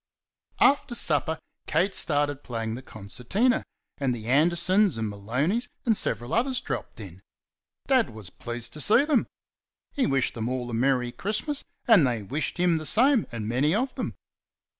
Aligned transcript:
After 0.59 0.95
supper, 0.95 1.37
Kate 1.67 1.93
started 1.93 2.41
playing 2.41 2.73
the 2.73 2.81
concertina, 2.81 3.63
and 3.99 4.15
the 4.15 4.25
Andersons 4.27 4.97
and 4.97 5.07
Maloneys 5.07 5.67
and 5.85 5.95
several 5.95 6.33
others 6.33 6.59
dropped 6.59 6.99
in. 6.99 7.21
Dad 7.85 8.09
was 8.09 8.31
pleased 8.31 8.73
to 8.73 8.81
see 8.81 9.05
them; 9.05 9.27
he 9.91 10.07
wished 10.07 10.33
them 10.33 10.49
all 10.49 10.71
a 10.71 10.73
merry 10.73 11.11
Christmas, 11.11 11.63
and 11.87 12.07
they 12.07 12.23
wished 12.23 12.57
him 12.57 12.77
the 12.79 12.85
same 12.87 13.27
and 13.31 13.47
many 13.47 13.75
of 13.75 13.93
them. 13.93 14.15